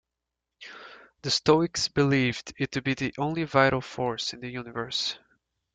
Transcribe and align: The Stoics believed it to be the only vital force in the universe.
The 1.21 1.29
Stoics 1.29 1.87
believed 1.89 2.55
it 2.57 2.71
to 2.71 2.81
be 2.81 2.95
the 2.95 3.13
only 3.19 3.43
vital 3.43 3.81
force 3.81 4.33
in 4.33 4.39
the 4.39 4.49
universe. 4.49 5.19